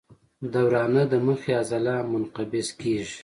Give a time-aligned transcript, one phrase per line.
[0.51, 3.17] د ورانه د مخې عضله منقبض کېږي.